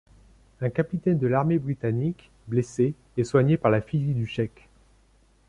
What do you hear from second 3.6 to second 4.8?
la fille du sheik.